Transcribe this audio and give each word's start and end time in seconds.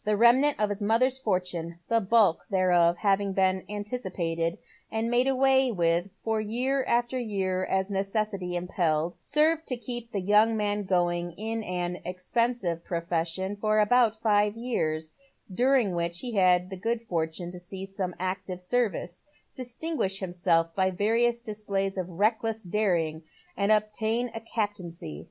The 0.03 0.17
remnant 0.17 0.59
of 0.59 0.69
his 0.71 0.81
mother's 0.81 1.19
fortune— 1.19 1.77
the 1.87 2.01
bulk 2.01 2.47
thereof 2.49 2.97
having 2.97 3.33
been 3.33 3.63
anticipated, 3.69 4.57
and 4.91 5.11
made 5.11 5.27
away 5.27 5.71
with 5.71 6.09
from 6.23 6.41
year 6.41 6.83
to 7.09 7.17
year 7.19 7.65
as 7.65 7.91
necessity 7.91 8.55
impelled— 8.55 9.13
served 9.19 9.67
to 9.67 9.77
keep 9.77 10.11
the 10.11 10.19
young 10.19 10.57
man 10.57 10.85
going 10.85 11.33
in 11.33 11.61
an 11.61 12.01
expensive 12.03 12.83
profession 12.83 13.55
for 13.57 13.79
about 13.79 14.19
five 14.19 14.57
years, 14.57 15.11
during 15.53 15.93
which 15.93 16.17
he 16.21 16.33
had 16.33 16.71
the 16.71 16.77
good 16.77 17.03
fortune 17.03 17.51
to 17.51 17.59
see 17.59 17.85
some 17.85 18.15
active 18.17 18.59
service, 18.59 19.23
distin 19.55 19.97
guish 19.97 20.17
himself 20.19 20.73
by 20.75 20.89
various 20.89 21.41
displays 21.41 21.95
of 21.95 22.09
reckless 22.09 22.63
daring, 22.63 23.21
and 23.55 23.71
obtain 23.71 24.31
a 24.33 24.39
captaincy. 24.39 25.19